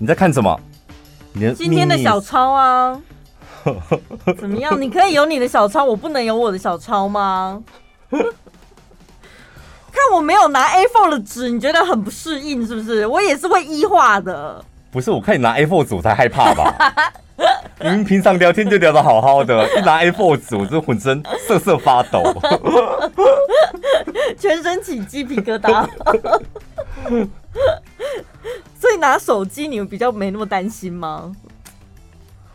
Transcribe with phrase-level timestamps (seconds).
[0.00, 0.58] 你在看什么？
[1.34, 2.98] 你的今天的小抄啊？
[4.38, 4.80] 怎么样？
[4.80, 7.62] 你可以有你的小抄，我不能有我的小抄吗？
[8.10, 8.22] 看
[10.14, 13.06] 我没有拿 A4 的纸，你觉得很不适应是不是？
[13.06, 14.64] 我也是会 E 化的。
[14.90, 17.12] 不是，我看你拿 A4 纸我才害怕吧？
[17.80, 22.22] 你们平常聊天就聊得好好的，一拿 A4 纸，我就浑身瑟瑟发抖，
[24.38, 25.86] 全身起鸡皮疙瘩。
[28.80, 31.30] 所以拿手机，你们比较没那么担心吗？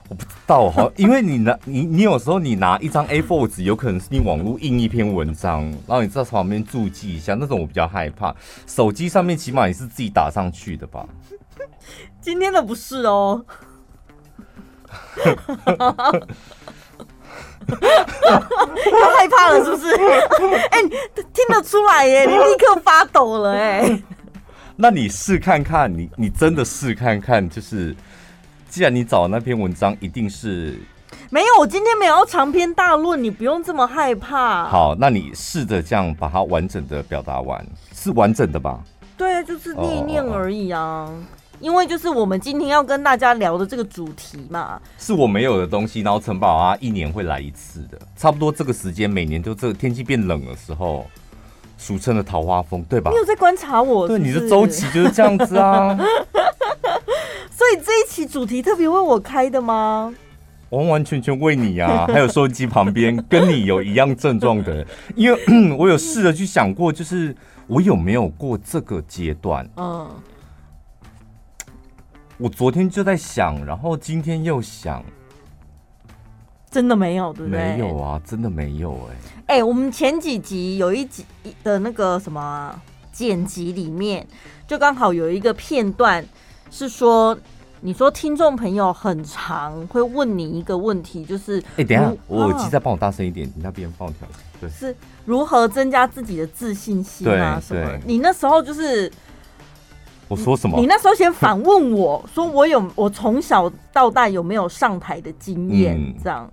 [0.10, 8.36] 我不知道哈，因为你拿 你你有时候你拿一张 A4 纸，有可能是你网络印一篇文章，然后你在旁边注记一下，那种我比较害怕。
[8.66, 11.06] 手机上面起码也是自己打上去的吧？
[12.22, 13.46] 今天的不是哦。
[17.68, 19.96] 要害怕了是不是？
[20.70, 20.90] 哎、欸，
[21.34, 24.04] 听得出来耶，你立刻发抖了哎。
[24.76, 27.96] 那你试看看，你你真的试看看，就是。
[28.68, 30.78] 既然你找那篇文章，一定是
[31.30, 31.48] 没有。
[31.62, 34.66] 我今天没有要长篇大论，你不用这么害怕。
[34.66, 38.84] 好，那你试着这样把它完整的表达完，是完整的吧？
[39.16, 41.10] 对，就是念一念而已啊。
[41.62, 46.02] 因为就是我们今天要跟大家聊的这个主题嘛，是我没有的东西。
[46.02, 51.10] 然后城堡啊，一年会来一次的，差不多这个时间，每年都这个天气变冷的时候，
[51.78, 53.12] 俗称的桃花风，对吧？
[53.12, 54.20] 你有在观察我是是？
[54.20, 55.98] 对，你的周期就是这样子啊。
[57.52, 60.14] 所以这一期主题特别为我开的吗？
[60.70, 62.06] 完完全全为你啊！
[62.12, 65.40] 还有收音机旁边跟你有一样症状的人，因为
[65.78, 67.34] 我有试着去想过，就是
[67.68, 69.68] 我有没有过这个阶段？
[69.78, 70.10] 嗯，
[72.38, 75.04] 我昨天就在想，然后今天又想，
[76.76, 77.78] 真的没有，对不对？
[77.78, 79.44] 没有啊，真的没有哎、欸。
[79.46, 81.24] 哎、欸，我们前几集有一集
[81.64, 82.78] 的那个什么
[83.14, 84.28] 剪辑里面，
[84.68, 86.22] 就刚好有一个片段。
[86.70, 87.38] 是说，
[87.80, 94.28] 你说听众朋友很长会问你一个问题，就是哎、欸，等一下，我耳机再帮我大声一点，你那边帮我调。
[94.60, 94.94] 对，是
[95.24, 97.58] 如何增加自己的自信心啊？
[97.66, 97.98] 什么？
[98.06, 99.10] 你那时候就是
[100.28, 100.78] 我说什么？
[100.78, 105.96] 你那时候先反问我说，我有我从小到大有没有上台的经验？
[105.98, 106.52] 嗯、这样。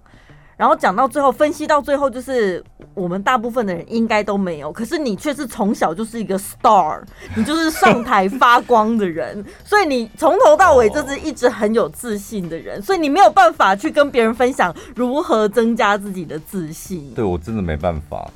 [0.63, 2.63] 然后讲到最后，分析到最后，就是
[2.95, 7.01] 我们大部分的人应该都没有，可是你却是从小就是一个 star，
[7.35, 17.13] 你就是上台发光的人， 所以你从头到尾就是一直很有自信的人，所以你没有办法去跟别人分享如何增加自己的自信。
[17.13, 18.31] 对，我真的没办法。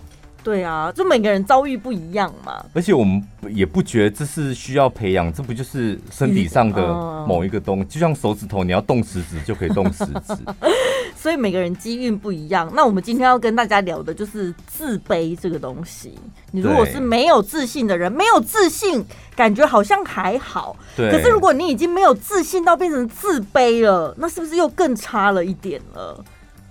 [0.47, 2.65] 对啊，就每个人遭遇不一样嘛。
[2.73, 6.87] 而且我们也不觉得这是需要培养，这不就是身体上的
[7.27, 7.85] 某一个东西？
[7.87, 10.37] 就像手指头，你要动食指就可以动食指。
[11.19, 12.71] 所以每个人机运不一样。
[12.77, 16.15] 那我们今天要跟大家聊的就是自卑这个东西。
[16.53, 20.77] 你如果是没有自信的人，没有自信，感觉好像还好。
[20.97, 21.11] 对。
[21.11, 26.25] 可是如果你已经没有自信到变成自卑了，那是不是又更差了一点了？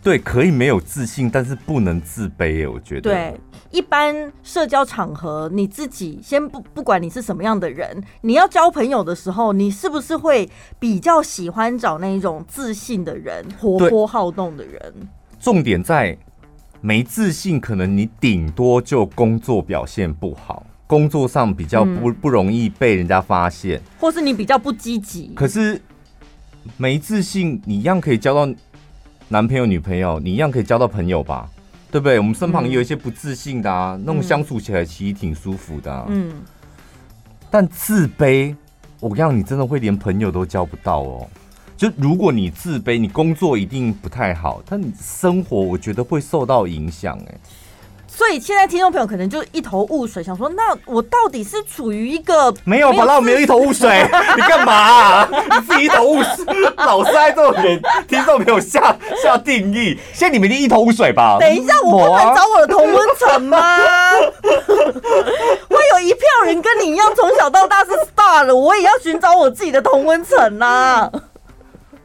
[0.06, 2.72] 对，可以没有自信，但是不能自卑。
[2.72, 3.02] 我觉得。
[3.02, 3.34] 对。
[3.72, 14.94] 一般社交场合，你自己先不不管你是什么样的人，你要交朋友的时候，你是不是会比较喜欢找那一种自信的人、活泼好动的人？
[15.40, 16.16] 重点在
[16.82, 25.32] 没自信，可能你顶多就工作表现不好，工作上比较不不容易被人家发现，或是你比较不积极。
[25.36, 25.82] 可是
[26.78, 28.54] 没自信，你一样可以交到
[29.28, 31.50] 男朋友、女朋友，你一样可以交到朋友吧？
[31.92, 32.20] 对不对？
[32.20, 36.06] 我们身旁也有一些不自信的啊，嗯、那种相处起来其实挺舒服的、啊。
[36.10, 36.34] 嗯，
[37.50, 38.56] 但自卑，
[39.00, 41.28] 我跟你讲，你真的会连朋友都交不到哦。
[41.78, 47.38] 就如果你自卑，你工作一定不太好，但你生活我觉得会受到影响哎。
[48.16, 53.04] 所以现在听众朋友可能就一头雾水，想说：那我到底是处于一个没有吧？
[53.06, 53.90] 那我没有一头雾水，
[54.38, 55.30] 你干嘛、啊？
[55.32, 56.46] 你自己一头雾水，
[56.78, 57.78] 老是在这种给
[58.08, 60.00] 听众朋友下下定义。
[60.14, 61.38] 现在你们一定一头雾水吧？
[61.42, 63.80] 等一下，我不能找我的同温层吗？
[65.70, 71.12] 会有一票人跟你一样，从小到大是 star 了，我也要寻找我自己的同温层呐。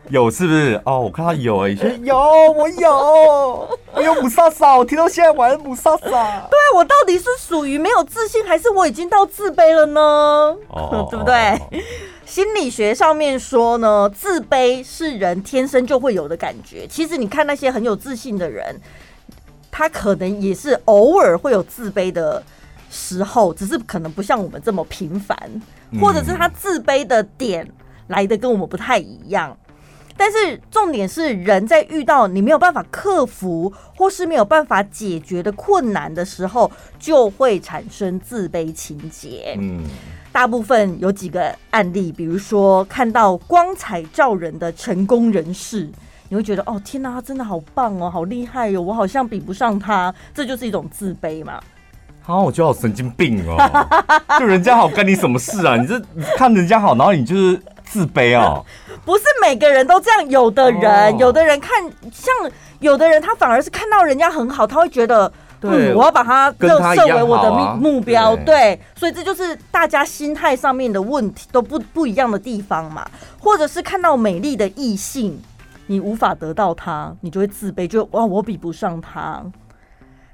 [0.08, 0.80] 有是不是？
[0.84, 6.08] 哦，我看到有哎、欸，有我有，我有母萨萨，我听到现在玩母萨萨。
[6.08, 10.00] 对，我到底是属于没有自信，还是我已经到自卑了呢？
[10.68, 11.34] 哦， 对不对？
[11.34, 11.60] 哦、
[12.24, 16.86] 心理学上面说呢，自卑是人天生就会有的感觉。
[16.86, 18.74] 其实你看那些很有自信的人，
[19.70, 22.42] 他可能也是偶尔会有自卑的
[22.90, 25.38] 时候，只是可能不像我们这么频繁，
[26.00, 27.70] 或者是他自卑的点
[28.06, 29.54] 来的跟我们不太一样。
[30.22, 39.56] 但是重点是，人在遇到你没有办法克服或是没有办法解决的困难的时候，就会产生自卑情结。
[39.58, 39.80] 嗯，
[40.30, 45.88] 大部分有几个案例，比如说看到光彩照人的成功人士，
[46.28, 51.58] 你会觉得哦，天哪，他真的好棒哦，好厉害哟，我好像比不上他，这就是一种自卑嘛。
[52.26, 53.56] 啊，我觉得好神经病哦，
[54.38, 55.76] 就人家好干你什么事啊？
[55.76, 56.00] 你这
[56.36, 58.64] 看人家好，然后你就是自卑哦？
[59.04, 61.82] 不是每个人都这样，有的人，哦、有的人看
[62.12, 62.32] 像
[62.78, 65.30] 有的人，他反而是看到人家很好，他会觉得。
[65.60, 73.06] 对、嗯，我要把它设为我的目目标，对，对，所以这就是大家心态上面的问题都不不一样的地方嘛。
[73.38, 75.38] 或者是看到美丽的异性，
[75.86, 79.44] 你无法得到他，你就会自卑，就哇，我比不上他。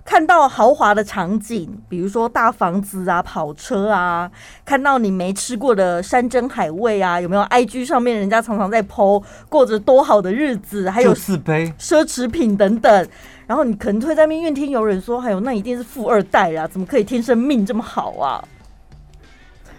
[0.07, 4.31] 看到豪华的场景，比如说大房子啊、跑车啊，
[4.65, 13.09] 看到你没吃过的山珍海味啊，有没有？IG 上面人家常常在 po 过着多好的日子，还有四杯、奢侈品等等。
[13.49, 18.43] 然后你可能会在那边怨天尤人，说：“还有那一定是富二代啊，怎么可以天生命这么好啊？”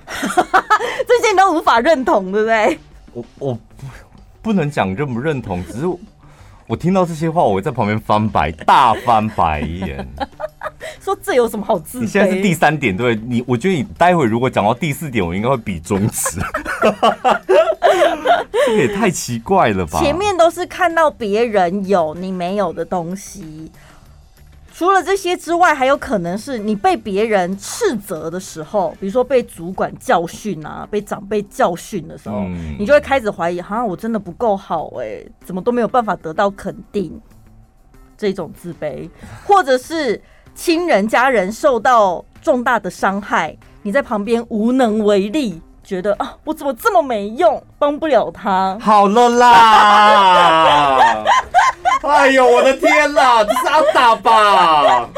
[0.07, 2.79] 这些你都无法认同，对不对？
[3.13, 3.87] 我我不
[4.41, 5.85] 不能讲认不认同，只是
[6.67, 10.05] 我听到这些话，我会在旁边翻白，大翻白眼，
[10.99, 12.01] 说这有什么好自卑？
[12.01, 13.41] 你现在是第三点，对你？
[13.47, 16.41] 我觉得你待会如果讲到第四点，我应该会比中指。
[18.65, 20.01] 这个也太奇怪了吧！
[20.01, 23.71] 前面都是看到别人有你没有的东西，
[24.77, 37.19] 除了这些之外，还有可能是你被别人斥责的时候，比如说被主管教训啊，被长辈教训的时候，嗯、你就会开始怀疑：好像，我真的不够好哎、欸，怎么都没有办法得到肯定？
[38.15, 39.09] 这种自卑，
[39.47, 40.21] 或者是
[40.53, 45.59] 亲人家人受到重大的伤害，你在旁边无能为力。
[45.83, 48.77] 觉得啊，我怎么这么没用，帮不了他。
[48.79, 50.99] 好了啦！
[52.03, 55.09] 哎呦，我的天啦，这是阿达吧？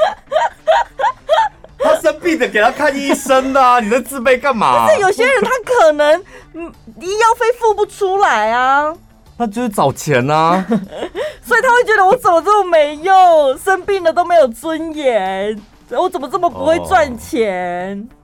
[1.78, 3.80] 他生病的，给他看医生的啊！
[3.80, 4.86] 你在自卑干嘛？
[4.86, 6.24] 不是有些人他可能
[6.54, 8.94] 嗯医药费付不出来啊，
[9.38, 10.64] 那就是找钱啊。
[11.42, 15.58] 所以他会觉得我怎么这么没用，生病了都没有尊严，
[15.92, 18.08] 我怎么这么不会赚钱？
[18.12, 18.16] 哦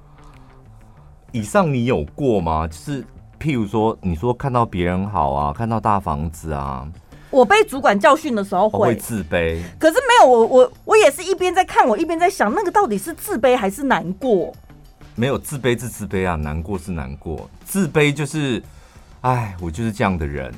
[1.31, 2.66] 以上你有过吗？
[2.66, 3.04] 就是
[3.40, 6.88] 譬如说，你说看到别人好啊，看到大房子啊，
[7.35, 9.61] 我被主管教训的时候会，会自卑。
[9.77, 14.53] 可是没有，我我我也是一边在看，我一边在想，那个到底是自卑还是难过？
[15.15, 17.49] 没有自卑是自卑啊，难过是难过。
[17.65, 18.63] 自卑就是，
[19.21, 20.53] 哎，我就是这样的人，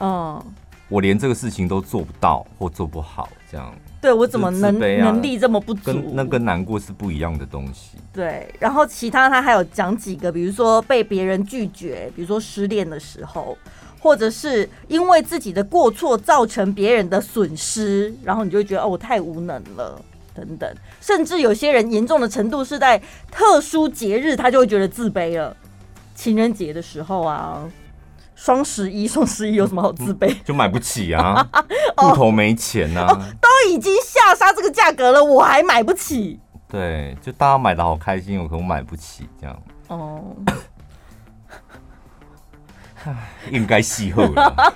[0.00, 0.42] 嗯，
[0.88, 3.74] 我连这个事情都做不到或做不好，这样。
[4.00, 5.92] 对，我怎么能、啊、能力这么不足？
[5.92, 7.96] 跟那跟难过是不一样的东西。
[8.12, 13.58] 对，然后其他他还有讲几个，比如说被别人拒绝，比如说失恋的时候，
[13.98, 20.00] 或者是因为自己的过错造成别人的损失，然后你就会觉得哦，我太无能了
[20.34, 20.74] 等等。
[21.00, 23.00] 甚至有些人严重的程度是在
[23.30, 25.56] 特殊节日，他就会觉得自卑了。
[26.14, 27.68] 情人节的时候啊。
[28.40, 30.32] 双十一，双十一有什么好自卑？
[30.44, 31.44] 就买不起啊，
[31.98, 36.38] 户头没钱啊、哦，都已经下杀这个价格了，我还买不起。
[36.68, 39.62] 对，就大家买的好开心，我可能买不起这样。
[39.88, 40.22] 哦，
[43.50, 44.54] 应该细后了。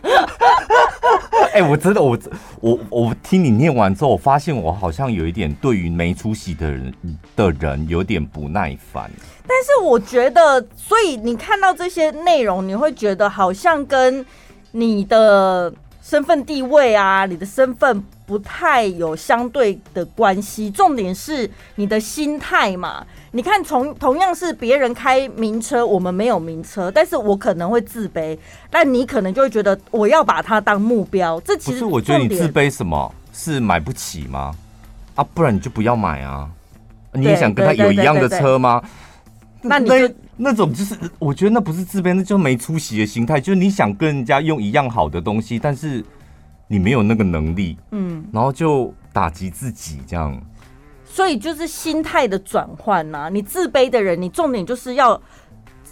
[1.54, 2.18] 哎、欸，我真的，我
[2.60, 6.94] 我我听你念完之后，我发现我好像有一点对于没出息的人
[7.36, 9.10] 的人有点不耐烦。
[9.46, 14.24] 但是我觉得，所以你看到这些内容，你会觉得好像跟
[14.70, 20.70] 你的身份地位啊，你的身份不太有相对的关系。
[20.70, 23.04] 重点是你的心态嘛。
[23.34, 28.36] 你看，从同样是别人开名车，我们没有名车，但是我可能会自卑，
[28.70, 31.40] 但你可能就会觉得我要把它当目标。
[31.40, 33.12] 这其实是我觉得你自卑什么？
[33.32, 34.54] 是买不起吗？
[35.14, 36.46] 啊，不然你就不要买啊。
[37.14, 38.82] 你也想跟他有一样的车吗？
[39.62, 43.40] 那你就那，那种就是，我觉得那不是自卑，那就没出息的心态。
[43.40, 46.04] 就是你想跟人家用一样好的东西，但是
[46.68, 50.38] 你没有那个能力，嗯，然后就打击自己这样。
[51.12, 53.28] 所以就是心态的转换呐。
[53.30, 55.20] 你自卑的人，你重点就是要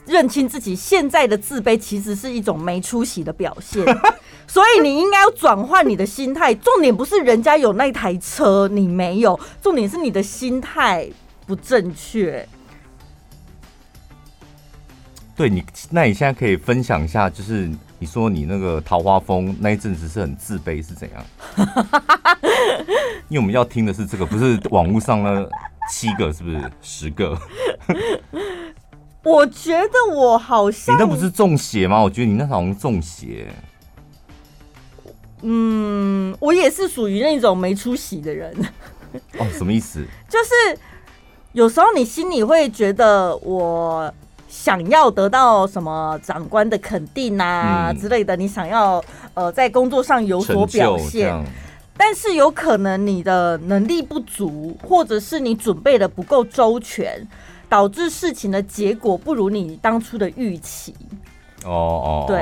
[0.06, 3.84] 认清自己现在的自卑其实是一种没出息的表现。
[4.48, 6.54] 所以你应该要转换你的心态。
[6.54, 11.06] 重点不是人家有那台车你没有，重点是你的心态
[11.46, 12.48] 不正确。
[15.36, 21.22] 对你，那你现在可以分享一下，就是你说你那个桃花风那一阵子是很自卑，是怎样？
[23.28, 25.46] 因为我们要听的是这个，不是网络上那
[25.90, 27.38] 七个，是不是十个？
[29.22, 32.00] 我觉得我好像你那不是中邪吗？
[32.02, 33.52] 我觉得你那好像中邪。
[35.42, 38.50] 嗯，我也是属于那种没出息的人。
[39.38, 40.02] 哦，什么意思？
[40.26, 40.78] 就是
[41.52, 44.10] 有时候你心里会觉得我。
[44.50, 49.02] 想要得到什么长官的肯定啊之类的，嗯、你想要
[49.34, 51.32] 呃在工作上有所表现，
[51.96, 57.26] 但是有可能你的能力不足，或者是你准备的不够周全，
[57.68, 60.94] 导致事情的结果不如你当初的预期。
[61.64, 62.38] 哦哦，对，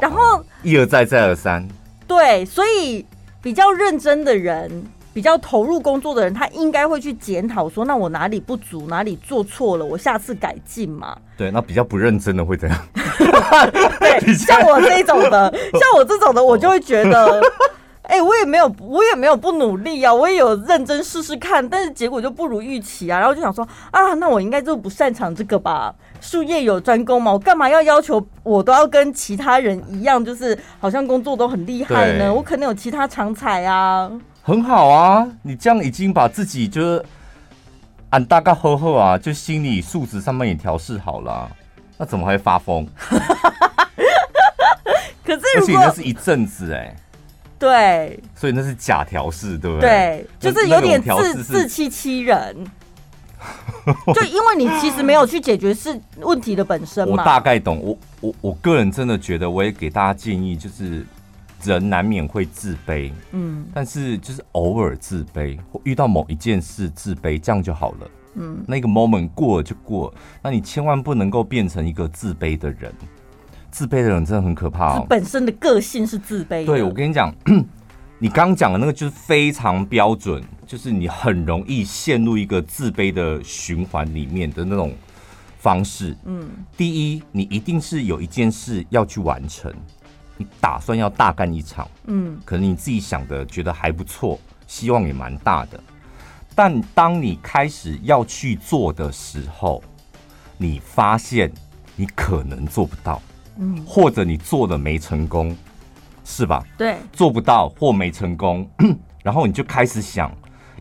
[0.00, 1.66] 然后一而再再而三，
[2.08, 3.06] 对，所以
[3.40, 4.84] 比较认真的人。
[5.12, 12.78] 比较投入工作的人，他应该会去检讨说：“那我哪里不足，哪里做错了，我下次改进嘛。”对，那比较不认真的会怎样？
[14.00, 17.40] 对， 像我这种的， 像我这种的，我就会觉得，
[18.02, 23.18] 哎、欸，我也没有，我也没有不努力啊，我也有认真试试看，但是结果就不如预期啊。
[23.18, 25.94] 然后就想说啊，那我应该就不擅长这个吧？
[26.20, 32.32] 术业有专攻嘛，我干嘛要要求我都要跟其他人一样，就是好像工作都很厉害呢？
[32.32, 34.10] 我可能有其他长才啊。
[34.44, 37.04] 很好啊，你这样已经把自己就是
[38.10, 41.48] 按大概呵呵啊，就心理素质上面也调试好了，
[41.96, 42.84] 那怎么会发疯？
[45.24, 46.96] 可是而且那是一阵子哎、欸，
[47.56, 50.26] 对，所以那是假调试，对不对？
[50.40, 52.56] 对，就是有点自自欺欺人。
[54.14, 57.14] 就因为你其实没有去解决是问题的本身嘛。
[57.18, 61.06] 我大概懂，我我我个人真的觉得，我也给大家建议，就是。
[61.64, 72.92] 人难免会自卑，嗯，但是就是偶尔自卑，或遇到某一件事自卑，这样就好了，嗯，那个 moment 过了就过了，那你千万不能够变成一个自卑的人，
[73.70, 75.06] 自卑的人真的很可怕哦。
[75.08, 76.66] 本身的个性是自卑的。
[76.66, 77.34] 对，我跟你讲，
[78.18, 84.92] 你刚刚讲的那个就是非常标准，就是你很容易陷入一个自卑的循环里面的那种
[85.58, 86.16] 方式。
[86.24, 89.72] 嗯，第一，你一定是有一件事要去完成。
[90.42, 95.80] 你打算要大干一场，嗯，可能你自己想的觉得还不错，希望也蛮大的，
[96.54, 99.82] 但当你开始要去做的时候，
[100.56, 101.52] 你发现
[101.94, 103.22] 你可能做不到，
[103.58, 105.56] 嗯，或者你做的没成功，
[106.24, 106.64] 是吧？
[106.76, 108.68] 对，做不到或没成功，
[109.22, 110.32] 然后你就开始想，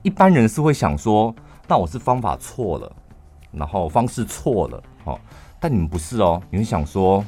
[0.02, 1.34] 一般人是会想说，
[1.68, 2.92] 那我是方法错了，
[3.52, 5.20] 然后方式错了，哦，
[5.60, 7.24] 但你们不是哦，你会想说，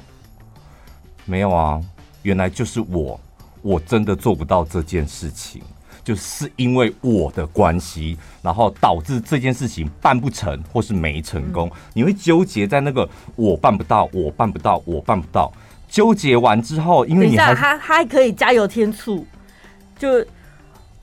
[1.25, 1.79] 没有啊。
[2.23, 3.19] 原来就是我，
[3.61, 5.61] 我真的做不到这件事情，
[6.03, 11.69] 就是因为我的关系，然后导致这件事情办不成或是没成功。
[11.69, 15.51] 嗯、你会纠结在那个我办不到，我办不到，我办不到。
[15.87, 19.25] 纠结完之后，因为你还他他还可以加油添醋，
[19.97, 20.25] 就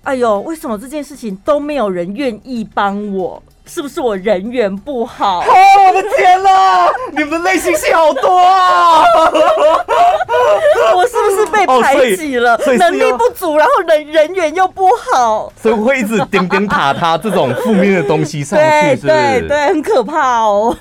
[0.03, 3.43] 哎呦，为什么这件事情都没有人愿意帮我？
[3.73, 5.39] 是不是我人缘不好？
[5.43, 5.45] 哦，
[5.87, 6.91] 我的天哪！
[7.13, 9.05] 你们的内心戏好多啊！
[10.97, 12.57] 我是不是被排挤了？
[12.57, 19.07] 哦、能力不足，然后人人缘又不好，所以会一直顶顶塔塔这种负面的东西上去，是不是？
[19.07, 20.77] 对对，很可怕哦！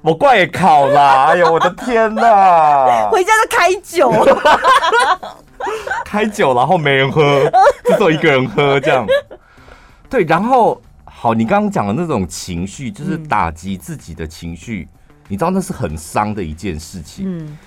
[0.00, 1.26] 我怪也考啦！
[1.36, 3.10] 哎呦，我的天哪！
[3.10, 4.10] 回家就开酒，
[6.02, 7.42] 开酒然后没人喝，
[7.84, 9.06] 只有一个人喝这样。
[10.08, 10.80] 对，然后。
[11.22, 17.26] 好，你刚刚讲的那种情绪，就是打击自己的情绪，嗯、你知道那是很伤的一件事情。
[17.28, 17.58] 嗯，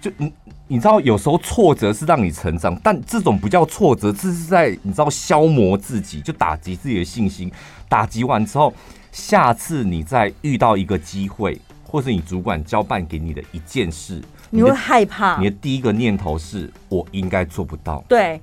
[0.00, 0.32] 就你
[0.66, 7.48] 你知道，有时候挫折是让你成长，但这种不叫挫折，这是在你知道消磨自己，就打击自己的信心。
[7.88, 8.74] 打击完之后，
[9.12, 15.38] 下次你再遇到一个机会，或是你主管交办给你的一件事，你会害怕。
[15.38, 18.04] 你的第一个念头是我应该做不到。
[18.08, 18.40] 对，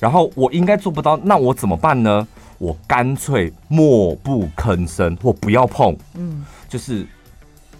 [0.00, 2.26] 然后我应该做不到，那我怎么办呢？
[2.58, 5.96] 我干脆默不吭声，或不要碰。
[6.14, 7.06] 嗯，就是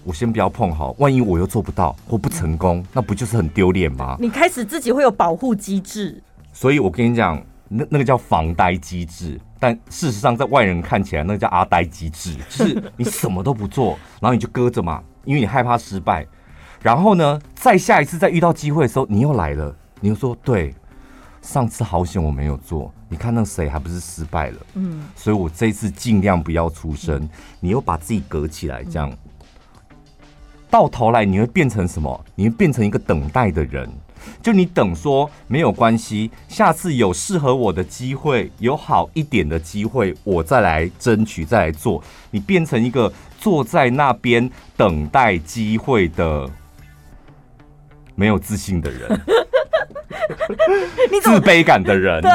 [0.05, 4.17] 我先不要碰好，万一我又做不到或不成功，那不就是很丢脸吗？
[4.21, 16.27] 你开始自己会有保护机制，所以我跟你讲，那那个叫防呆机制，但事实上在外人看起来，那个叫阿呆机制，就是你什么都不做，然后你就搁着嘛，因为你害怕失败。
[16.83, 20.75] 然后呢，再下一次再遇到机会的时候，你又来了，你又说对。
[21.43, 24.59] 上次好险我没有做，你看那谁还不是失败了？
[24.75, 27.23] 嗯，所以我这一次尽量不要出声。
[27.23, 27.29] 嗯、
[27.61, 29.97] 你又把自己隔起来，这样、嗯、
[30.69, 32.25] 到头来你会变成什么？
[32.35, 33.89] 你会变成一个等待的人，
[34.43, 42.03] 就你等说没有关系，下次有适合我的机会，有好一点的机会，我再来争取，再来做。
[42.33, 46.51] 你变成一个坐在那边等待机会的
[48.17, 49.21] 没有自信的人。
[51.11, 52.31] 你自卑感的人，对，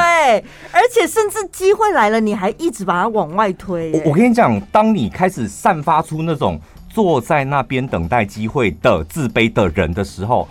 [0.72, 3.92] 而且甚至机会来了，你还一直把它往外推。
[3.92, 10.48] 我我跟你讲，当你开始散发出那种坐在那边等待机会的自卑的人的时候，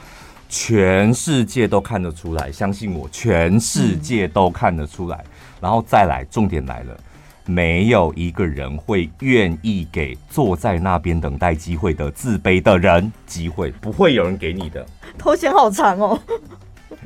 [0.49, 2.51] 全世界都看得出来。
[2.51, 5.23] 相信我，全世界都看得出来。
[5.59, 6.97] 然后再来，重点来了，
[7.45, 14.85] 没有一个人会愿意给坐在那边等待机会的自卑的人机会，不会有人给你的。
[15.17, 16.19] 头衔好长哦。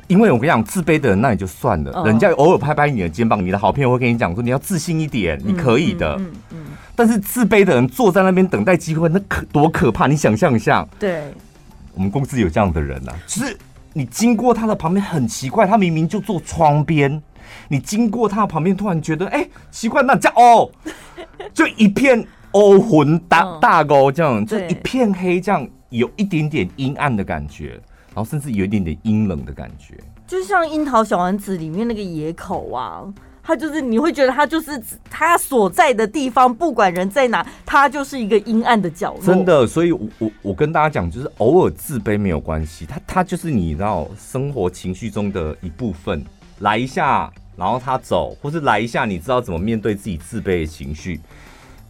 [0.08, 6.14] 因为我跟你讲，自卑的人那也就算了，人家偶尔拍拍你的肩膀，你的好朋友会跟你讲说，你要自信一点，你可以的。
[6.18, 6.58] 嗯嗯。
[6.94, 10.06] 但是自卑的人坐在那边等待机会，那可多可怕！
[10.06, 10.86] 你想象一下。
[10.98, 11.32] 对。
[11.94, 13.56] 我们公司有这样的人呐，就是
[13.94, 17.22] 你经过他的旁边很奇怪，他明明就坐窗边，
[17.68, 20.70] 你经过他的旁边，突然觉得哎奇怪，那叫哦，
[21.54, 22.22] 就一片
[22.52, 27.80] 欧魂大大沟这样，就一片黑这样，有一点点阴暗的感觉。
[28.16, 29.94] 然后甚至有一点点阴冷的感觉，
[30.26, 33.04] 就像《樱桃小丸子》里面那个野口啊，
[33.42, 39.22] 他就是你会觉得他就是他所在的地方，不管人在哪，他就是一个阴暗的角落。
[39.22, 46.24] 真的，所以我我我跟大家讲，就是偶尔自卑没有关系，他他就是你知道生活情绪中的一部分，
[46.60, 51.20] 来一下，然后他走，或是来一下，你知道怎么面对自己自卑的情绪，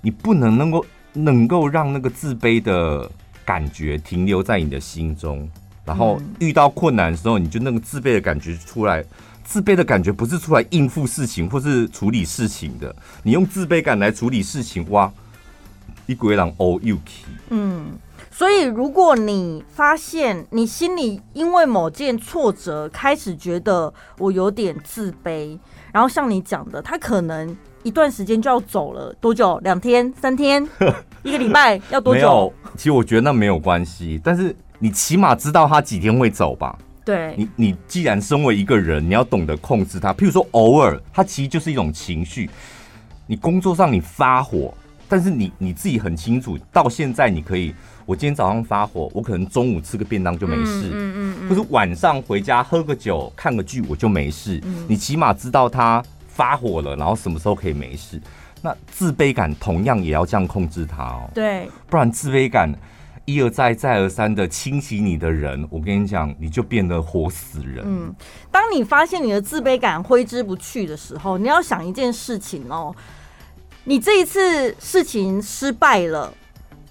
[0.02, 3.08] 你不能能够能够让那个自卑的
[3.44, 5.48] 感觉停留在你的心中。
[5.86, 9.02] 然后遇到困难的时候，你就那个自卑的感觉出来。
[9.48, 12.92] 自卑的感觉不是出来应付事情或是处理事情的。
[13.22, 15.08] 你用自卑感来处理事情，哇，
[16.06, 17.24] 一鬼狼 all you key。
[17.50, 17.92] 嗯，
[18.28, 25.56] 所以如果你发现你心里因为某件挫折开始觉得我有点自卑，
[25.92, 29.56] 然后像你讲的，他可能一段时间就要走了，多久？
[29.62, 30.68] 两天、三天、
[31.22, 31.80] 一个礼拜？
[31.90, 32.20] 要多久？
[32.20, 34.52] 没有，其实我觉得那没有关系，但是。
[34.78, 36.78] 你起码知道他几天会走吧？
[37.04, 40.12] 对，你你既然身为一个人，你要懂得控制他。
[40.12, 42.50] 譬如说，偶尔他其实就是一种情绪。
[43.28, 44.74] 你工作上你发火，
[45.08, 47.72] 但是你你自己很清楚，到现在你可以，
[48.04, 54.60] 我今天早上发火，我可能中午吃个便当就没事，嗯嗯嗯嗯，或者晚上回家喝个酒看个剧我就没事。
[54.64, 58.20] 嗯，你起码知道他发火了，然后什么时候可以没事。
[58.62, 61.30] 那自卑感同样也要这样控制他哦。
[61.32, 62.72] 对，不然自卑感。
[63.26, 67.84] 一而再、再而三的侵袭你的人，我跟你讲，你就变得活死人。
[67.84, 68.14] 嗯，
[68.50, 72.94] 当你发现你的自卑感挥之不去的时候，你要想一件事情哦，
[73.84, 76.32] 你这一次事情失败了，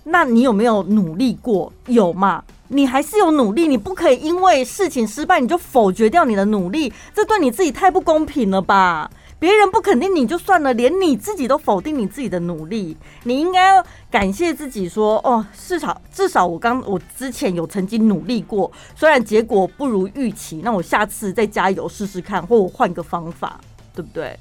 [0.03, 1.71] 那你有没有努力过？
[1.87, 2.43] 有吗？
[2.67, 9.09] 你还是有努力，你不可以因为事情失败你就否决掉你的努力，这对你自己太不公平了吧？
[9.37, 23.59] 别人不肯定你就算了，连你自己都否定你自己的努力，你应该要感谢自己说，说哦，至少至少我刚我之前有曾经努力过，虽然结果不如预期，那我下次再加油试试看，或我换个方法，
[23.93, 24.37] 对不对？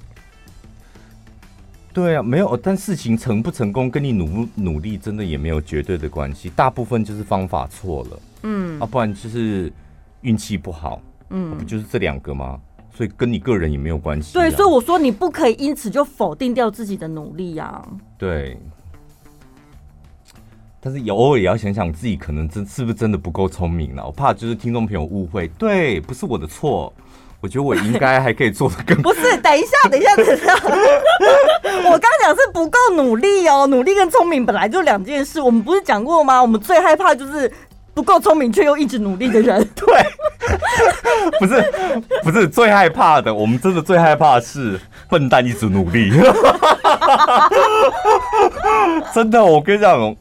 [1.92, 9.72] 对啊，没有，但事情成不成功跟你努不努力真的也没有绝对的关系，大部分就是方法错了，嗯，啊，不然就是
[10.22, 12.60] 运气不好，嗯，啊，不就是这两个吗？
[12.96, 14.32] 所以跟你个人也没有关系。
[14.34, 17.84] 对，所以我说你不可以因此就否定掉自己的努力呀。
[18.16, 18.56] 对，
[20.80, 24.06] 但是也偶尔也要想想自己可能真是不是真的不够聪明了。
[24.06, 26.92] 我怕就是听众朋友误会，对，不是我的错。
[27.40, 28.96] 我觉得我应该还可以做的更。
[29.02, 30.54] 不是，等一下，等一下，等一下。
[31.90, 35.40] 我刚讲是不够努力哦，努力跟聪明本来就两件事。
[35.40, 36.40] 我们不是讲过吗？
[36.40, 37.52] 我们最害怕就是。
[37.94, 39.86] 不够聪明却又一直努力的人， 对，
[41.40, 41.72] 不是
[42.22, 46.12] 不是最害怕的，我们真的最害怕的是笨蛋一直努力。
[49.12, 50.16] 真的，我跟你讲，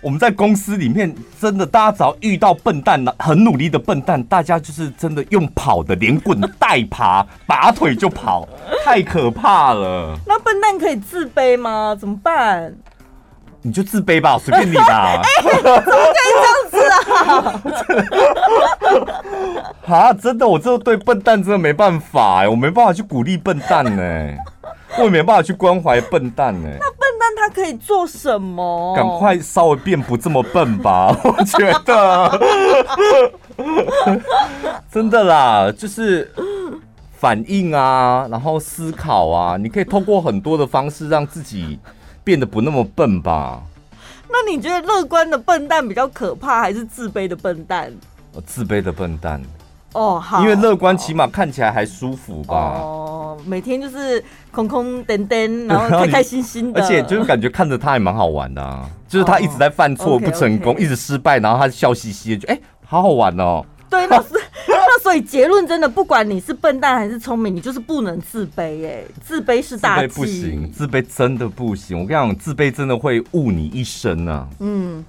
[0.00, 8.48] 我们在公司里面，真的，大家只要遇到笨蛋，很努力的笨蛋，大家就是真的用跑的，连滚带爬，拔腿就跑，
[8.84, 10.18] 太可怕了。
[10.26, 11.96] 那笨蛋可以自卑吗？
[11.98, 12.74] 怎么办？
[13.62, 15.18] 你就自卑吧，随便你吧。
[15.22, 16.73] 哎、欸，怎么可以这样子
[17.14, 17.60] 啊？
[19.86, 24.36] 啊，真的，我这对笨蛋真的没办法哎，我没办法去鼓励笨蛋呢，
[24.98, 26.68] 我也没办法去关怀笨蛋呢。
[26.68, 28.94] 那笨蛋他可以做什么？
[28.96, 32.40] 赶快稍微变不这么笨吧， 我觉得。
[34.90, 36.32] 真的啦，就是
[37.16, 41.78] 反应啊，然后思考啊，你可以通过很多的方式让自己。
[42.24, 43.60] 变得不那么笨吧？
[44.34, 47.92] 那你觉得乐观的笨蛋比较可怕，还是自卑的笨蛋？
[48.44, 49.40] 自卑的笨蛋。
[49.92, 52.80] 哦，好，因为乐观起码看起来还舒服吧？
[52.80, 58.90] 哦，每天就是空空等等，然后开开心心的， 而且就是感觉看着他还蛮好玩的啊。
[59.06, 63.64] 就是他一直在犯错不成功，一直失败，然后他笑嘻嘻的，就哎，好好玩哦。
[63.88, 64.30] 对，那是。
[65.14, 72.00] 那所以结论真的，不管你是笨蛋还是聪明，你就是不能自卑哎，自卑是大忌，不行，自卑真的不行。
[72.00, 74.48] 我跟你讲，自卑真的会误你一生啊。
[74.58, 75.04] 嗯，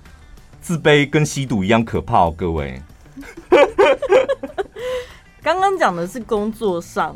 [0.61, 2.79] 自卑跟吸毒一样可怕哦，各位。
[5.41, 7.15] 刚刚讲的是工作上，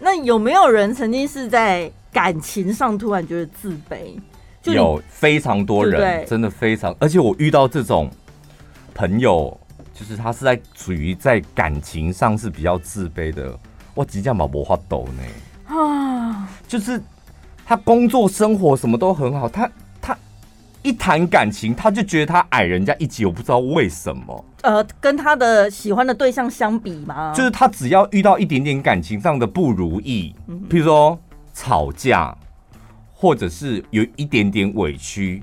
[0.00, 4.18] 那有没有人曾经是在感情上突然觉得自卑？
[4.72, 8.10] 有非常多人，对对真的非常，而且我遇到这种
[8.92, 9.56] 朋友，
[9.94, 13.56] 就是他是在属于在感情上是比较自卑的。
[13.94, 17.00] 我即将把魔法抖呢啊，就是
[17.64, 19.70] 他工作生活什么都很好，他
[20.02, 20.18] 他
[20.82, 24.44] 一谈感情，他就觉得他矮人家一截，我不知道为什么。
[24.62, 27.32] 呃，跟他的喜欢的对象相比吗？
[27.34, 30.34] 就是他只要遇到一点点感情上的不如意，
[30.68, 31.18] 譬如说
[31.54, 32.36] 吵架。
[33.16, 35.42] 或者是有一点点委屈，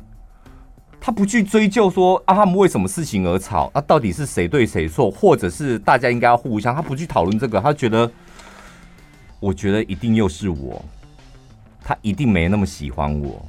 [1.04, 8.10] 他不去追究说啊，他们为什么事情而吵啊，到底是谁对谁错，或者是大家应该要互相，他不去讨论这个，他觉得，
[9.40, 10.86] 我觉得一定又是我，
[11.84, 13.44] 他一定没那么喜欢我。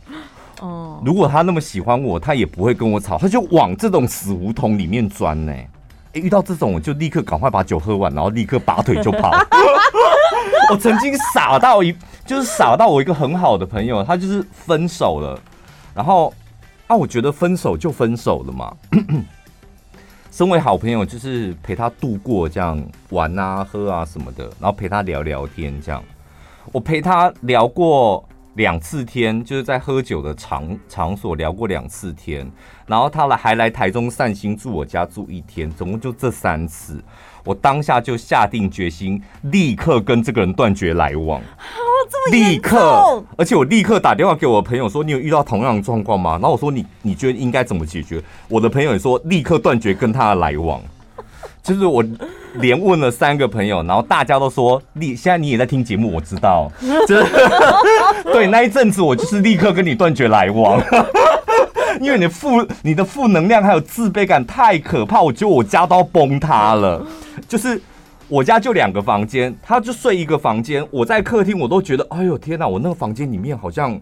[0.60, 5.52] 哦，如果他那么喜欢我，他也不会跟我吵，他就往这种死胡同里面钻呢。
[5.52, 5.68] 欸，
[6.14, 9.30] 遇到这种，我就立刻赶快把酒喝完，然后立刻拔腿就跑。
[10.72, 11.94] 我曾经傻到一。
[12.24, 15.36] 就是傻到我一个很好的朋友，他就是分手了，
[15.92, 16.32] 然后
[16.86, 18.76] 啊，我觉得分手就分手了嘛。
[20.30, 26.02] 身为好朋友，就是陪他度过这样玩啊、喝啊什么的，然后陪他聊聊天这样。
[26.72, 32.50] 我陪他聊过两次天，就是在喝酒的场场所聊过两次天，
[32.86, 37.02] 然后他来还来台中散心住我家住一天，总共就这三次。
[37.44, 41.42] 我当下就下定决心，立刻跟这个人断绝来往。
[42.30, 50.80] 立刻，而且我立刻打电话给我的朋友说：“你有遇到同样的状况吗？”然后我说：“你你觉得应该怎么解决？”我的朋友也说：“立刻断绝跟他的来往。”
[51.62, 52.04] 就是我
[52.54, 56.70] 连问了三个朋友，然后大家都说：“立，现在你也在听节目，我知道。”
[57.06, 57.22] 就
[58.32, 60.80] 对那一阵子，我就是立刻跟你断绝来往，
[62.00, 67.04] 因为你的负你的负能量还有自卑感太可怕，我觉得我家都要崩塌了，
[67.48, 67.80] 就是。
[68.32, 70.82] 我家就两个房间，他就睡一个房间。
[70.90, 72.66] 我在客厅，我都觉得，哎呦天哪！
[72.66, 73.92] 我那个房间里面好像，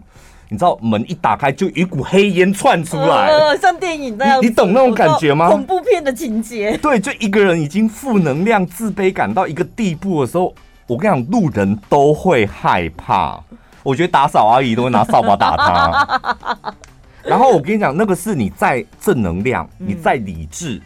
[0.47, 4.47] 你知道，门一打开就一股黑烟窜出来，呃，像电影那样你。
[4.47, 5.49] 你懂那种感觉吗？
[5.49, 6.77] 恐怖片的情节。
[6.77, 10.55] 对，就一个人已经负能量、自卑感到一个地步的时候，
[10.87, 13.37] 我跟你讲，路人都会害怕。
[13.83, 16.73] 我觉得打扫阿姨都会拿扫把打他。
[17.25, 20.75] 然后我跟你讲，那个是你再正能量，你再理智。
[20.75, 20.81] 嗯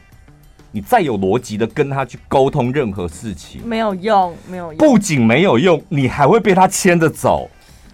[0.75, 4.77] 你再有逻辑的跟他去沟通任何事情，没有用，没有用。
[4.77, 7.49] 不仅没有用，你还会被他牵着走。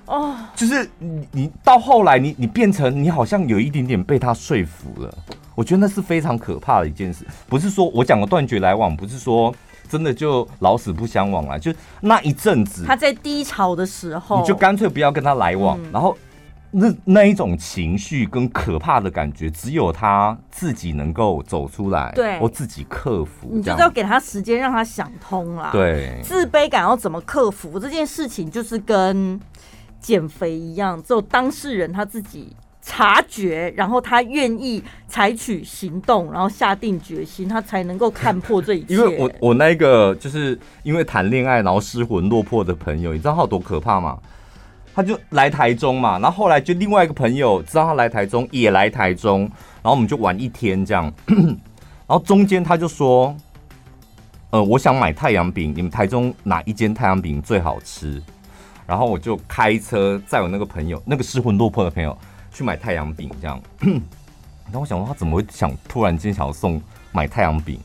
[0.07, 5.13] 哦，就是你，你到后来你，你你变成你好像有一点点被他说服了。
[5.53, 7.23] 我觉得那是非常可怕的一件事。
[7.47, 9.53] 不是说我讲的断绝来往，不是说
[9.87, 16.17] 真的就老死不相往来，就那一阵子他在低潮的时候，你就干脆不要跟他来往，嗯、然后。
[16.71, 23.49] 那那一种情绪跟可怕的感觉，只有他自己能够走出来，对，或自己克服。
[23.51, 25.69] 你就是要给他时间，让他想通啦。
[25.71, 29.39] 对，自卑感要怎么克服这件事情，就是跟
[29.99, 38.95] 减肥一样，只有当事人他自己察觉，然后他愿意采取行动，然后下定决心，他才能够看破这一切。
[38.95, 44.17] 因为我我那个就是因为谈恋爱然后失魂落魄的朋友，你知道他有多可怕吗？
[44.93, 49.41] 他就来台中嘛，然后后来就另外一个朋友知道他来台中，也来台中，
[49.81, 53.35] 然后我们就玩一天这样， 然后中间他就说，
[54.49, 58.21] 呃，我想买太阳饼，你们台中哪一间太阳饼最好吃？
[58.85, 62.17] 然后我就开车载我那个朋友，那个失魂落魄的朋友
[62.51, 66.81] 去买太阳饼这样， 然后我想说他怎么会想突然间想要送
[67.13, 67.79] 买太阳饼？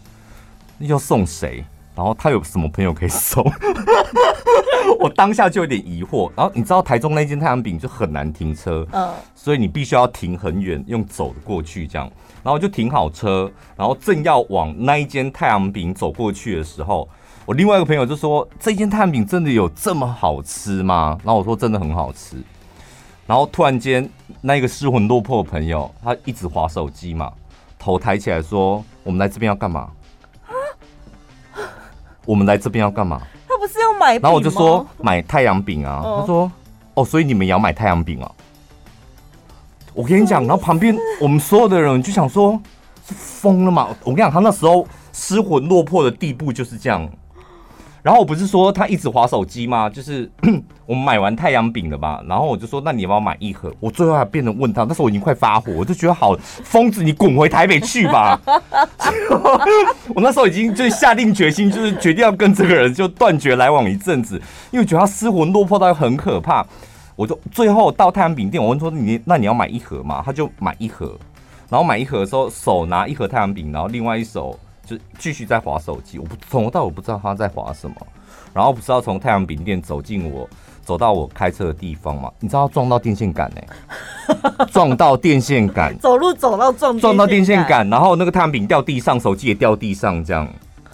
[0.79, 1.65] 那要送谁？
[1.97, 3.43] 然后他有什么朋友可以送？
[5.01, 6.31] 我当下就有点疑惑。
[6.37, 12.11] 然后你知道台中那间太阳饼就很难停车，嗯，所以你必须要停很远，用走的过去这样。
[12.43, 17.09] 然后就停好车，然后正要往那一间太阳饼走过去的时候，
[17.45, 22.37] 我另外一个朋友就说：“这间太阳饼真的有这么好吃吗？”然后我说：“真的很好吃。”
[23.27, 24.09] 然后突然间，
[24.41, 27.33] 那个失魂落魄的朋友他一直划手机嘛，
[27.77, 29.91] 头抬起来说：“我们来这边要干嘛？”
[32.27, 33.23] 我们来这边要干嘛？
[33.49, 34.19] 他不是要买？
[34.19, 36.03] 然后我就说买太阳饼啊。
[36.03, 36.51] 他说
[36.93, 38.31] 哦，所以你们也要买太阳饼啊？
[39.95, 42.61] 我跟你讲，然后旁边我们所有的人就想说，
[43.09, 43.89] 是疯了吗？
[44.01, 47.09] 我跟你讲，他那时候失魂落魄的地步就是这样。
[48.07, 49.91] 然后我不是说他一直滑手机吗？
[49.91, 50.31] 就是
[50.87, 52.23] 我们买完太阳饼了吧？
[52.29, 53.75] 然后我就说，那你要不要买一盒？
[53.81, 58.41] 我最后还变成问他，那时候我已经快发火，我就觉得好疯子，你滚回台北去吧！
[60.15, 64.41] 我那时候已经就下定决心，就是决定要跟这个人就断绝来往一阵子，
[64.71, 66.65] 因为觉得他失魂落魄到很可怕。
[67.17, 70.23] 我就最后到太阳饼店，我问说你那你要买一盒吗？
[70.25, 71.19] 他就买一盒，
[71.69, 74.57] 然后买一盒的时候手拿一盒太阳饼，然后另外一手。
[74.87, 77.97] 就继续在划手机，我不从头到尾不知道他在划什么，
[78.55, 80.49] 然后不知道从太阳饼店走进我
[80.85, 82.31] 走到我开车的地方嘛？
[82.39, 84.67] 你知道撞到电线杆呢、欸？
[84.71, 90.49] 撞到电线杆，走路走到撞撞到电线杆，然后那个太阳饼掉地上，手机也掉地上，这样。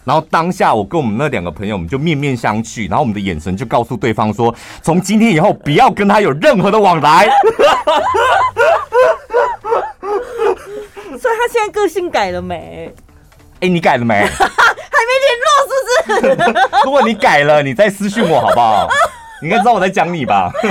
[0.04, 4.52] 然后当下我跟我们那两个朋友，我们就面面相觑，然后我们的眼神就告诉对方说：
[4.82, 7.28] 从今天以后不要跟他有任何的往来。
[11.20, 12.92] 所以他现在个性改了没？
[13.62, 14.14] 哎，你改了没？
[14.26, 15.72] 还没联络，是
[16.20, 16.66] 不是？
[16.84, 18.88] 如果你改了，你再私讯我好不好？
[19.40, 20.50] 你应该知道我在讲你吧？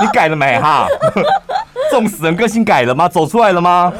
[0.00, 0.58] 你改了没？
[0.60, 0.86] 哈，
[1.90, 3.08] 这种死人个性改了吗？
[3.08, 3.92] 走出来了吗？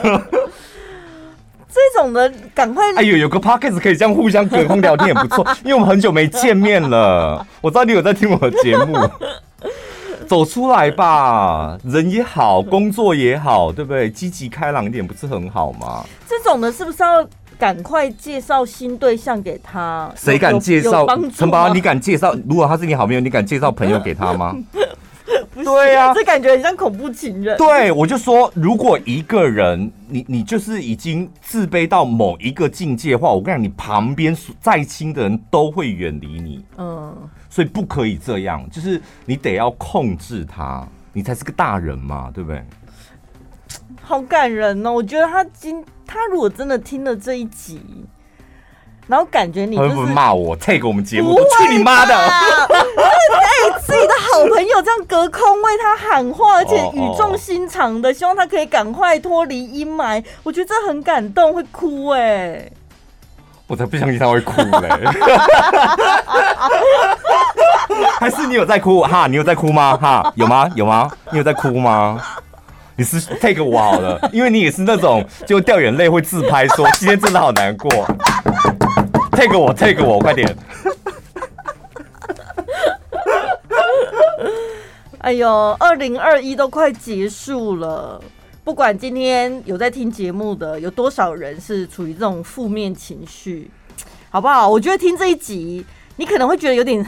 [1.73, 2.85] 这种的赶快！
[2.97, 7.47] 哎呦，有个 podcast 可以这样互相隔空聊天也不错，因为我们很久没见面了。
[7.61, 8.97] 我知道你有在听我的节目，
[10.31, 14.09] 走出来吧，人也好，工作也好，对不对？
[14.09, 16.05] 积极开朗一点不是很好吗？
[16.25, 20.09] 这种的是不是要赶快介绍新对象给他？
[20.15, 21.05] 谁敢介绍？
[21.35, 22.33] 陈宝，你敢介绍？
[22.49, 24.57] 如果他是你好朋友，你敢介绍朋友给他吗？
[25.65, 27.59] 对呀、啊，这感觉很像恐怖情人。
[27.59, 36.65] 对，我就说，如果一个人，你你就是已经自卑到某一个境界的话，我跟你讲，你旁边再亲的人都会远离你。
[36.79, 37.15] 嗯，
[37.51, 42.65] 所以不可以这样，就是你得要控制他，你才是个大人嘛，对不对？
[44.01, 44.93] 好感人哦！
[44.93, 48.07] 我觉得他今他如果真的听了这一集。
[49.07, 52.15] 然后感觉你会不会骂我？take 我们节目，去你妈的！
[52.15, 52.71] 哎，
[53.81, 60.25] 自己的好朋友这样隔空为他喊话，而且语重心长的，希望他可以赶快脱离阴霾。
[60.45, 62.71] 我觉得这很感动，会哭哎！
[63.71, 64.89] 我才不相信他会哭嘞！
[68.19, 69.29] 还是你有在哭哈？
[69.29, 69.97] 你有在哭吗？
[69.97, 70.33] 哈？
[70.35, 70.69] 有吗？
[70.75, 71.09] 有吗？
[71.31, 72.21] 你有在哭吗？
[72.97, 77.89] 你是 take 我好了，因为你也是那种就掉眼泪会自拍说今天真的好难过。
[79.31, 80.53] take 我，take 我，快点！
[85.19, 88.21] 哎呦，二零二一都快结束了，
[88.71, 93.69] 不管今天有在听节目的有多少人是处于这种负面情绪，
[94.31, 94.69] 好不好？
[94.69, 97.05] 我觉得听这一集，你可能会觉得有点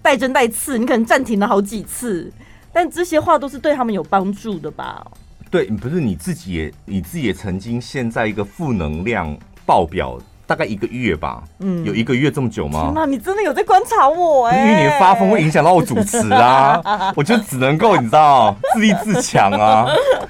[0.00, 2.32] 带针带刺，你可能暂停了好几次，
[2.72, 5.06] 但这些话都是对他们有帮助的吧？
[5.50, 10.18] 对，不是你自己也，你自己也曾经陷在一个负能量爆表。
[10.46, 12.92] 大概一个月吧，嗯，有一个月这么久吗？
[12.94, 14.62] 那你真的有在观察我哎、欸？
[14.62, 19.86] 因为你的发疯会影响到我主持啊， 我就只能够你知道自立自强啊，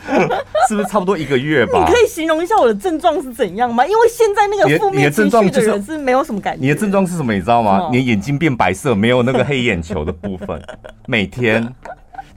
[0.68, 1.78] 是不是差不多一个月吧？
[1.80, 3.84] 你可以形容一下我的症状是怎样吗？
[3.86, 6.60] 因为现在那个负面情绪的人是没有什么感觉。
[6.62, 7.32] 你的症状是什么？
[7.32, 7.88] 你知道吗？
[7.90, 10.62] 你的眼睛变白色，没有那个黑眼球的部分，
[11.06, 11.66] 每天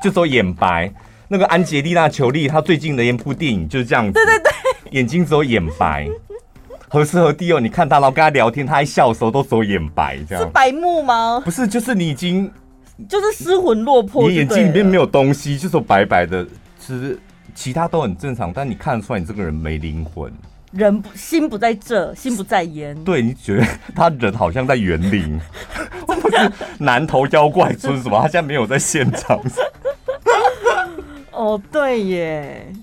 [0.01, 0.91] 就说眼白。
[1.27, 4.51] 那个安杰丽娜裘丽她最近的一部电影就是这样子，对对对，
[4.91, 6.07] 眼睛只有眼白。
[6.95, 7.59] 何时何地哦？
[7.59, 11.41] 你看他，然后跟他聊天，他还笑的时候都走眼白，这样是白目吗？
[11.43, 12.49] 不是，就是你已经
[13.09, 16.47] 就是失魂落魄，你眼睛里面没有东西，就是白白的，
[16.79, 17.19] 其实
[17.53, 20.31] 其他都很正常，但你看得出来你这个人没灵魂，
[20.71, 22.95] 人不心不在这，心不在焉。
[23.03, 25.37] 对，你觉得他人好像在园林，
[26.07, 28.17] 不是南头妖怪村什么？
[28.21, 29.37] 他现在没有在现场。
[31.31, 32.73] 哦，对耶，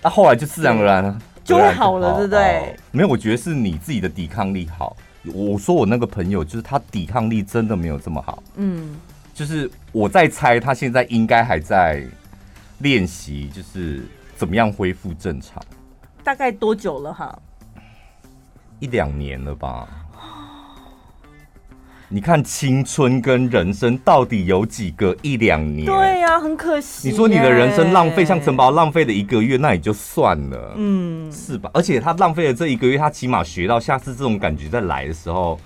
[0.00, 1.18] 那后来就自然而然。
[1.44, 2.76] 就会好了，对不对？
[2.92, 4.96] 没有，我觉得是你自己的抵抗力好。
[5.34, 8.42] 我说我那个朋友，就是他抵抗力真的没有这么好。
[8.56, 8.96] 嗯，
[9.34, 12.02] 就是我在猜，他现在应该还在
[12.78, 14.02] 练习，就是
[14.36, 15.62] 怎么样恢复正常。
[16.24, 17.38] 大概多久了哈？
[18.78, 19.99] 一两年了吧。
[22.12, 25.86] 你看青春跟人生到底有几个一两年？
[25.86, 27.08] 对呀、啊，很可惜。
[27.08, 31.70] 你说你的人生浪费，像城堡浪费了一个月，那也就算了，嗯，是吧？
[31.72, 35.56] 而且他浪费了这一个月，他起码学到下次这种感觉再来的时候，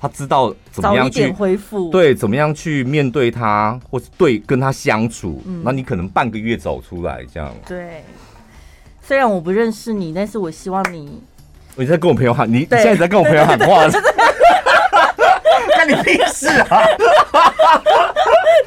[0.00, 5.42] 他知道怎么样去恢复，对，怎么样去面对他，或是对跟他相处。
[5.64, 7.52] 那、嗯、你可能半个月走出来这样。
[7.66, 8.04] 对，
[9.02, 11.20] 虽然我不认识你，但是我希望你。
[11.74, 13.88] 你在跟我朋友喊，你你现在在跟我朋友喊话。
[15.80, 16.82] 关你屁事啊！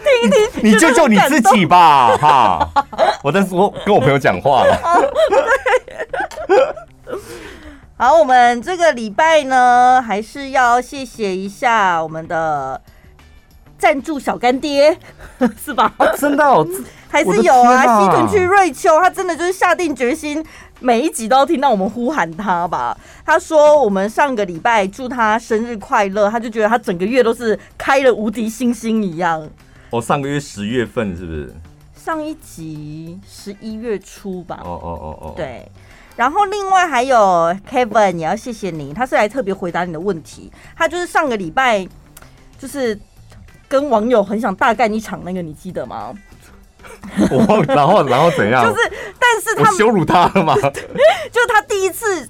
[0.04, 2.68] 听一听，你救救你自己吧，哈！
[3.22, 4.76] 我在说跟我朋友讲话了。
[7.98, 12.82] 好，我们这个礼拜呢，还是要谢谢一下我们的
[13.78, 14.98] 赞助小干爹，
[15.64, 15.94] 是吧？
[16.18, 16.68] 真的、哦，
[17.10, 18.02] 还是有啊。
[18.02, 20.44] 西屯区瑞秋，他真的就是下定决心。
[20.84, 22.98] 每一集都要听到我们呼喊他吧。
[23.26, 29.50] 他说我们上个礼拜祝他生日快乐，他就觉得他整个月都是开了无敌星星一样。
[29.92, 31.56] 哦，上个月十月份是不是？
[31.96, 34.60] 上一集十一月初吧。
[34.66, 35.34] 哦哦哦哦。
[35.38, 35.66] 对，
[36.18, 37.18] 然后另外还有
[37.72, 40.52] Kevin，也要谢谢你，他是来特别回答你的问题。
[40.76, 41.88] 他就是上个礼拜
[42.60, 43.00] 就是
[43.70, 46.14] 跟网友很想大干一场那个，你记得吗？
[47.32, 48.64] 我，然后然后怎样？
[48.64, 50.56] 就是，但是他羞辱他了嘛？
[51.32, 52.28] 就是他第一次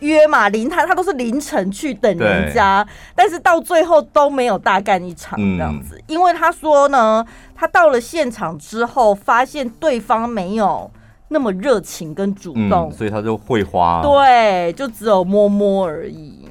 [0.00, 10.90] 约嘛，凌他他都是凌晨去等人家，但是到最后都没有大干一场这样子，嗯、因为他说呢，他到了现场之后，发现对方没有
[11.28, 16.48] 那么热情跟主动，嗯、所以他就会花，对，就只有摸摸而已。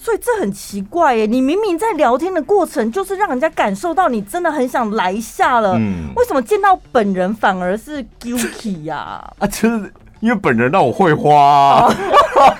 [0.00, 9.22] 所以这很奇怪耶，你明明在聊天的过程，就是让人家感受到你真的很想来一下了，嗯、为什么见到本人反而是 guilty 呀？
[9.38, 12.54] 啊，就是因为本人让我会花、啊，哦、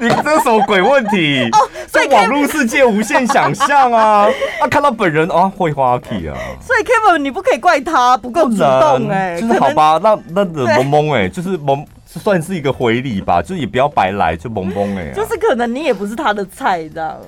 [0.00, 1.48] 你这是什么鬼问题？
[1.52, 4.26] 哦，所以网络世界无限想象啊！
[4.60, 6.34] 啊，看到本人啊，会花 key 啊！
[6.60, 11.84] 所以 Kevin 你不可以怪他不够主动哎，就是好吧，那那人懵懵哎，就是懵。
[12.20, 15.12] 算是一个回礼吧，就是也不要白来，就懵懵哎。
[15.12, 17.20] 就是可能你也不是他的菜，这样。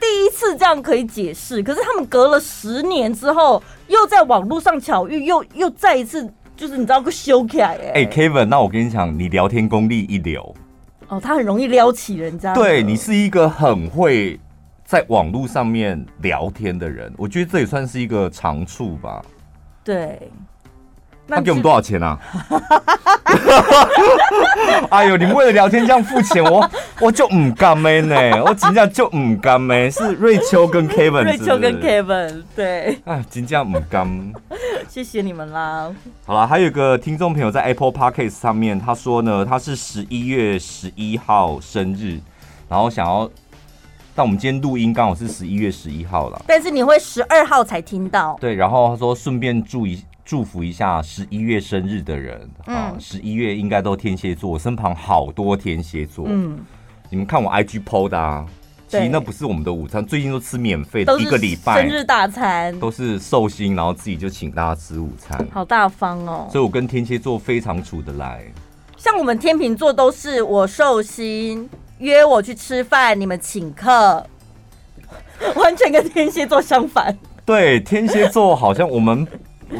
[0.00, 7.92] 第一次这样可以解释，可是他们隔了十年之后，又在网络上巧遇，又又再一次，就是你知道个修起来哎。
[7.94, 10.54] 哎，Kevin，那我跟你讲，你聊天功力一流。
[11.06, 12.52] 哦，他很容易撩起人家。
[12.52, 14.40] 对，你是一个很会
[14.84, 19.22] 在网络上面聊天的人，我觉得这也算是一个长处吧。
[19.84, 20.18] 对。
[21.36, 22.18] 他给我们多少钱啊？
[24.90, 26.68] 哎呦，你们为了聊天这样付钱，我
[27.00, 28.42] 我就唔甘咩呢？
[28.44, 29.90] 我真正就唔甘咩？
[29.90, 32.98] 是瑞秋跟 Kevin，瑞秋跟 Kevin，对。
[33.04, 34.32] 哎，真正唔甘。
[34.88, 35.90] 谢谢你们啦。
[36.26, 42.20] 好了，还有一个听众朋友在 Apple Podcast 上面，他说呢，他是十一月十一号生日，
[42.68, 43.30] 然后想要，
[44.14, 48.36] 但我们今天录音刚好是十一月十一号了，但是你会十二号才听到。
[48.40, 50.04] 对，然后他说顺便注意。
[50.32, 52.96] 祝福一下十一月生日的人啊！
[52.98, 56.24] 十一月应该都天蝎座，我身旁好多天蝎座。
[56.26, 56.58] 嗯，
[57.10, 58.46] 你们看我 IG PO 的啊，
[58.88, 66.48] 其实那不是我们的午餐，最近都吃免费的，一个礼拜生日大餐都是寿星，然后自己就请大家吃午餐，好大方哦。
[66.50, 68.42] 所以我跟天蝎座非常处得来。
[68.96, 71.68] 像我们天秤座都是我寿星
[71.98, 74.26] 约我去吃饭，你们请客，
[75.56, 77.14] 完全跟天蝎座相反。
[77.44, 79.28] 对，天蝎座好像我们。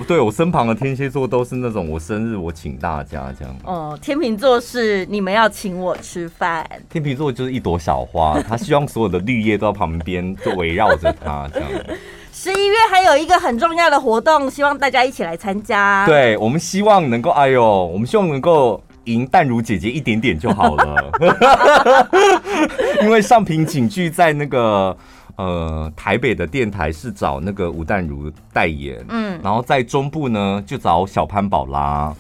[0.07, 3.57] 对，我身旁的天蝎座都是那种我生日我请大家这样。
[3.65, 6.69] 哦，天秤座是你们要请我吃饭。
[6.91, 11.69] 天秤座就是一朵小花，他希望所有的绿叶都在旁边就围绕着他这样。
[12.33, 16.05] 十一月还有一个很重要的活动，希望大家一起来参加。
[16.07, 22.09] 对，我们希望能够，哎呦，我们希望能够赢淡如姐姐一点点就好了。
[23.03, 24.97] 因为上品寝具在那个。
[25.37, 32.15] 呃，台北的电台是找那个吴淡如代言，嗯，然后在中部呢就找小潘宝拉。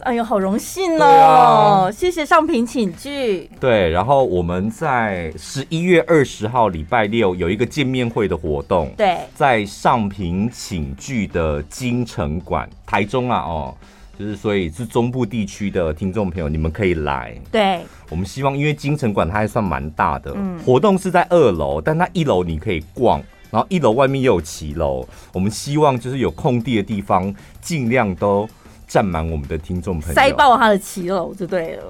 [0.00, 1.86] 哎呦，好荣幸哦！
[1.86, 3.48] 啊、谢谢上品请具。
[3.60, 13.74] 对，然后我们在十一月二十号礼拜六有一个见面会的活动，对，在上品请具的金城馆，台中啊，哦。
[14.22, 17.34] 就是，所以是中部地区的听众朋友，你们可以来。
[17.50, 25.04] 对，我们希望，因为金城馆它还算蛮大的，嗯、活动是在二楼，但它一楼你可以逛，然后一楼外面又有骑楼。
[25.32, 28.48] 我们希望就是有空地的地方，尽量都
[28.86, 31.82] 占满我们的听众朋友，塞爆他的骑楼就对了。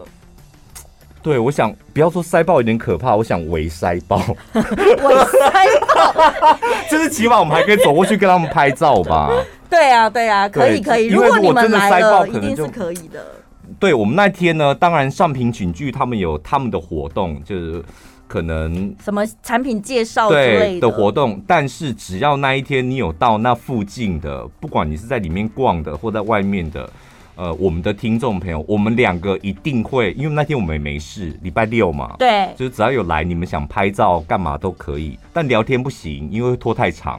[1.23, 4.17] 对，我想不要说塞爆有点可怕，我想围塞爆，
[4.55, 6.59] 围塞爆，
[6.91, 9.31] 就是起码我们还可以走过去跟他们拍照吧。
[9.73, 11.07] 对啊，对啊，可以可以。
[11.07, 13.25] 如果你们来了，一定是可以的。
[13.81, 17.83] 对，我们那天呢，当然上品警具他们有他们的活动，就是
[18.29, 21.43] 可能什么产品介绍之类的活动。
[21.47, 26.89] 但是只要那一天你有到那附近的，不管你是在里面逛的或在外面的。
[27.43, 37.19] 呃，我们的听众朋友，我们两个一定会，因为那天我们也没事，礼拜六嘛，对，就是只要有来，你们想拍照干嘛都可以，但聊天不行，因为拖太长。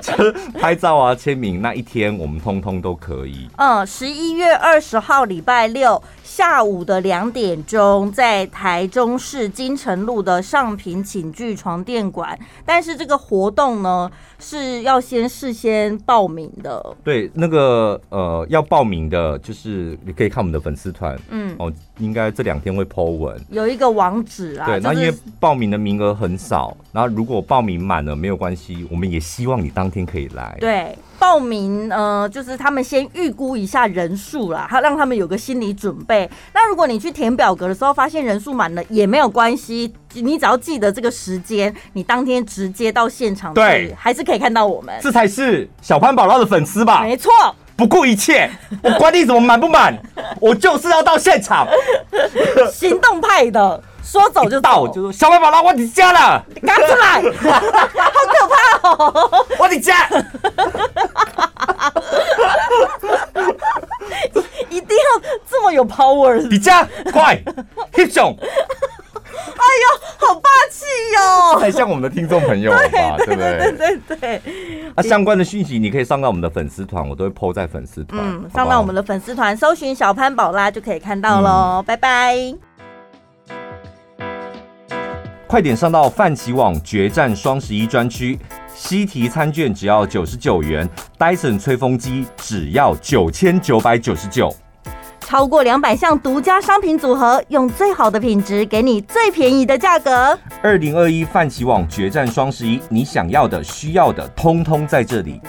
[0.00, 3.46] 就是拍照啊、签名那一天，我们通通都可以。
[3.58, 16.96] 嗯，十一月二十号礼拜六下午的两点钟，在台中市金城路的上品寝具床垫馆，但是这个活动呢是要先事先报名的。
[17.04, 19.25] 对，那个呃要报名的。
[19.26, 24.66] 呃，就是你可以看我们的粉丝团，嗯，哦，应该这两天会 po 文，有一个网址啊。
[24.66, 30.56] 对，那因为报名的名额很少，然后如果报名满了没有关系，我们也希望你当天可以来。
[30.60, 36.30] 对，报名呃，就是他们先预估一下人数啦，他让他们有个心理准备。
[36.54, 44.94] 那如果你去填表格的时候发现人数满了也没有关系，你只要记得这个时间，你当天直接到现场，对，还是可以看到我们。
[45.02, 47.02] 这才是小潘宝拉的粉丝吧？
[47.02, 47.32] 没错。
[47.76, 48.50] 不顾一切，
[48.82, 49.96] 我管你怎么满不满，
[50.40, 51.66] 我就是要到现场。
[52.72, 59.46] 行动派的，说走就到，就说小白宝拉，我的家了，你赶出来，好可怕哦！
[59.58, 60.08] 我的家，
[64.70, 67.38] 一定要这么有 power，你家快，
[67.98, 68.34] 英雄。
[69.36, 71.60] 哎呦，好霸气哟！
[71.60, 73.16] 太像我们的听众朋友了吧？
[73.18, 73.58] 对不对？
[73.58, 74.42] 对对对对。
[74.96, 78.20] 啊，相关的讯息你可以上到我们的粉丝团，我都会 po 在粉丝团。
[78.24, 81.82] 嗯，上到我们的粉丝团，搜寻小潘宝拉就可以看到喽。
[81.86, 82.36] 拜拜。
[85.46, 88.38] 快点上到泛奇网决战双十一专区，
[88.74, 90.88] 西提餐券只要九十九元
[91.18, 94.52] ，Dyson 吹风机只要九千九百九十九。
[95.26, 100.38] 超过两百项独家商品组合，用最好的品质给你最便宜的价格。
[100.62, 105.40] 二零二一泛起网决战双十一，你想要的、需要的，通通在这里。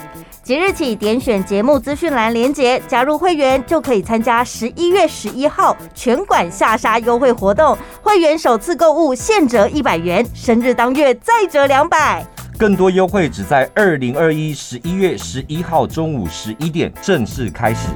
[0.42, 7.78] 即日起点选节目资讯栏连接，加入会员就可以参加十一月十一号全馆下杀优惠活动。
[8.02, 12.26] 会员首次购物现折一百元，生日当月再折两百。
[12.58, 17.86] 更多优惠只在二零二一十一月十一号中午十一点正式开始。